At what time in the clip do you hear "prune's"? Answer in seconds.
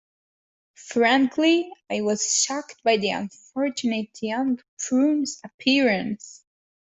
4.79-5.39